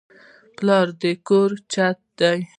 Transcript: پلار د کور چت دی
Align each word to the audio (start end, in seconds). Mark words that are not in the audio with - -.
پلار 0.57 0.87
د 1.01 1.03
کور 1.27 1.49
چت 1.71 1.97
دی 2.19 2.39